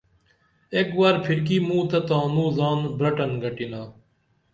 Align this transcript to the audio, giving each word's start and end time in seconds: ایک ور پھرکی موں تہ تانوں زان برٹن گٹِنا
ایک 0.75 0.87
ور 0.99 1.15
پھرکی 1.25 1.57
موں 1.67 1.83
تہ 1.89 1.99
تانوں 2.07 2.49
زان 2.57 2.79
برٹن 2.97 3.31
گٹِنا 3.41 3.81